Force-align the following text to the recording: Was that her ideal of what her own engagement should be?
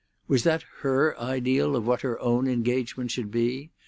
Was 0.27 0.41
that 0.45 0.63
her 0.79 1.15
ideal 1.19 1.75
of 1.75 1.85
what 1.85 2.01
her 2.01 2.19
own 2.19 2.47
engagement 2.47 3.11
should 3.11 3.29
be? 3.29 3.69